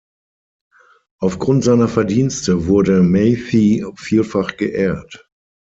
[1.19, 5.29] Aufgrund seiner Verdienste wurde Mathy vielfach geehrt.